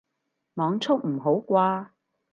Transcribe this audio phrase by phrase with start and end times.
[0.55, 1.89] 網速唔好啩